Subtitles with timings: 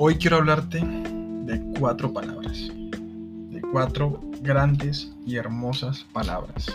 [0.00, 2.70] Hoy quiero hablarte de cuatro palabras,
[3.50, 6.72] de cuatro grandes y hermosas palabras.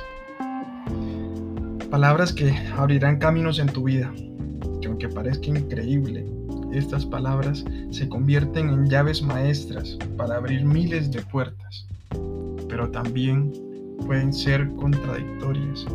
[1.89, 4.11] Palabras que abrirán caminos en tu vida,
[4.81, 6.25] que aunque parezca increíble,
[6.73, 11.87] estas palabras se convierten en llaves maestras para abrir miles de puertas,
[12.67, 13.53] pero también
[14.05, 15.85] pueden ser contradictorias.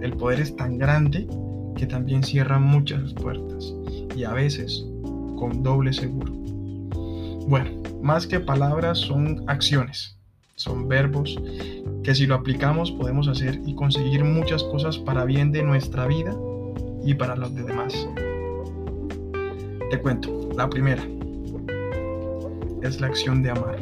[0.00, 1.26] El poder es tan grande
[1.74, 3.74] que también cierra muchas puertas
[4.14, 4.86] y a veces
[5.36, 6.38] con doble seguro.
[7.48, 7.70] Bueno,
[8.02, 10.18] más que palabras son acciones,
[10.56, 11.40] son verbos
[12.04, 16.36] que si lo aplicamos podemos hacer y conseguir muchas cosas para bien de nuestra vida
[17.02, 18.06] y para los de demás.
[19.88, 21.02] Te cuento, la primera
[22.82, 23.78] es la acción de amar.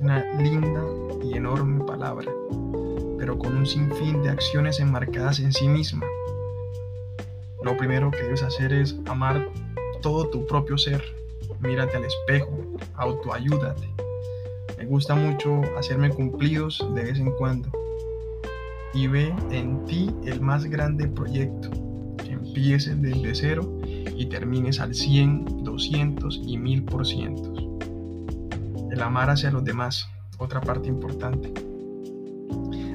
[0.00, 0.84] Una linda
[1.24, 2.30] y enorme palabra,
[3.18, 6.04] pero con un sinfín de acciones enmarcadas en sí misma.
[7.62, 9.48] Lo primero que debes hacer es amar
[10.02, 11.02] todo tu propio ser,
[11.64, 12.50] mírate al espejo,
[12.94, 13.88] autoayúdate.
[14.78, 17.68] Me gusta mucho hacerme cumplidos de vez en cuando.
[18.92, 21.70] Y ve en ti el más grande proyecto.
[22.28, 28.92] Empieces desde cero y termines al 100, 200 y 1000%.
[28.92, 30.06] El amar hacia los demás,
[30.38, 31.52] otra parte importante.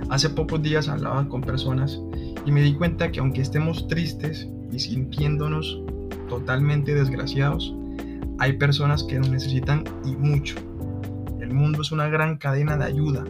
[0.09, 1.99] Hace pocos días hablaba con personas
[2.45, 5.81] y me di cuenta que aunque estemos tristes y sintiéndonos
[6.29, 7.75] totalmente desgraciados,
[8.39, 10.55] hay personas que nos necesitan y mucho.
[11.39, 13.25] El mundo es una gran cadena de ayuda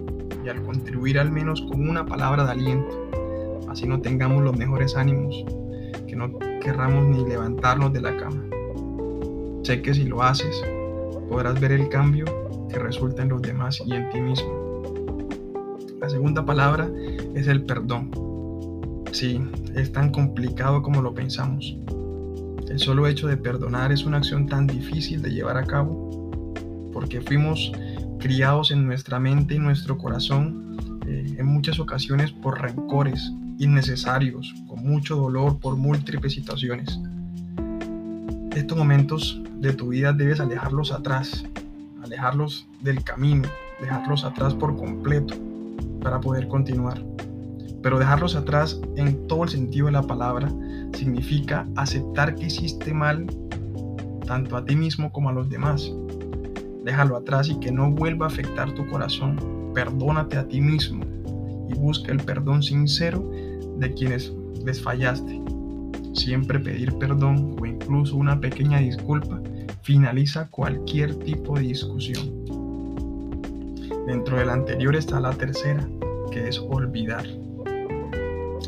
[0.46, 3.10] y al contribuir al menos con una palabra de aliento,
[3.70, 5.44] así no tengamos los mejores ánimos,
[6.08, 8.44] que no querramos ni levantarnos de la cama.
[9.64, 10.64] Sé que si lo haces,
[11.28, 12.26] podrás ver el cambio
[12.70, 14.60] que resulta en los demás y en ti mismo.
[16.00, 16.88] La segunda palabra
[17.34, 18.12] es el perdón.
[19.12, 19.42] Sí,
[19.76, 21.78] es tan complicado como lo pensamos.
[22.70, 26.54] El solo hecho de perdonar es una acción tan difícil de llevar a cabo
[26.94, 27.72] porque fuimos
[28.20, 30.78] criados en nuestra mente y nuestro corazón
[31.08, 37.00] eh, en muchas ocasiones por rencores innecesarios, con mucho dolor por múltiples situaciones.
[38.56, 41.44] Estos momentos de tu vida debes alejarlos atrás,
[42.04, 43.48] alejarlos del camino,
[43.82, 45.34] dejarlos atrás por completo
[46.02, 47.02] para poder continuar.
[47.82, 50.52] Pero dejarlos atrás en todo el sentido de la palabra
[50.94, 53.26] significa aceptar que hiciste mal
[54.26, 55.92] tanto a ti mismo como a los demás.
[56.84, 59.40] Déjalo atrás y que no vuelva a afectar tu corazón.
[59.74, 61.04] Perdónate a ti mismo
[61.70, 63.32] y busca el perdón sincero
[63.78, 64.34] de quienes
[64.66, 65.42] les fallaste.
[66.14, 69.40] Siempre pedir perdón o incluso una pequeña disculpa
[69.82, 72.30] finaliza cualquier tipo de discusión.
[74.06, 75.88] Dentro del anterior está la tercera,
[76.32, 77.26] que es olvidar.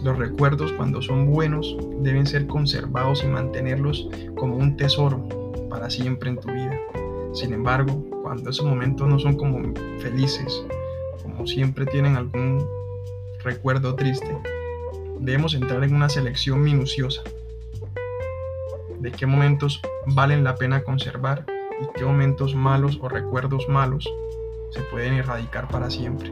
[0.04, 5.28] Los recuerdos cuando son buenos deben ser conservados y mantenerlos como un tesoro
[5.70, 6.80] para siempre en tu vida.
[7.34, 10.66] Sin embargo, cuando esos momentos no son como felices,
[11.22, 12.66] como siempre tienen algún
[13.44, 14.36] recuerdo triste,
[15.20, 17.22] debemos entrar en una selección minuciosa
[19.00, 21.46] de qué momentos valen la pena conservar
[21.82, 24.08] y qué momentos malos o recuerdos malos
[24.72, 26.32] se pueden erradicar para siempre.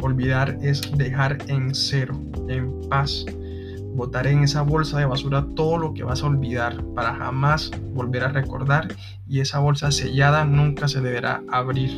[0.00, 2.14] Olvidar es dejar en cero,
[2.50, 3.24] en paz.
[3.94, 8.24] Botar en esa bolsa de basura todo lo que vas a olvidar para jamás volver
[8.24, 8.88] a recordar
[9.28, 11.90] y esa bolsa sellada nunca se deberá abrir,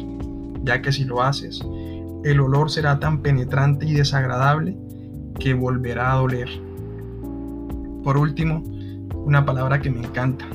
[0.64, 1.60] ya que si lo haces,
[2.24, 4.76] el olor será tan penetrante y desagradable
[5.38, 6.48] que volverá a doler.
[8.02, 8.62] Por último,
[9.24, 10.46] una palabra que me encanta.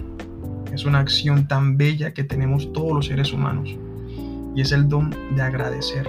[0.73, 3.75] Es una acción tan bella que tenemos todos los seres humanos
[4.55, 6.07] y es el don de agradecer.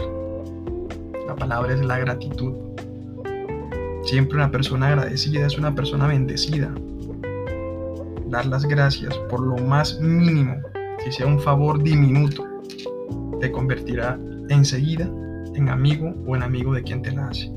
[1.26, 2.54] La palabra es la gratitud.
[4.08, 6.72] Siempre una persona agradecida es una persona bendecida.
[8.30, 10.56] Dar las gracias por lo más mínimo,
[11.04, 12.42] si sea un favor diminuto,
[13.38, 14.18] te convertirá
[14.48, 15.04] enseguida
[15.54, 17.52] en amigo o en amigo de quien te la hace.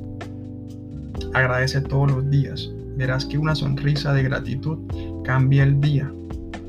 [1.34, 2.70] Agradece todos los días.
[2.98, 4.78] Verás que una sonrisa de gratitud
[5.24, 6.12] cambia el día.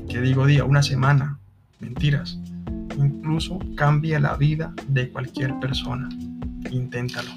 [0.07, 1.39] Que digo día, una semana.
[1.81, 2.39] Mentiras.
[2.97, 6.07] Incluso cambia la vida de cualquier persona.
[6.71, 7.31] Inténtalo.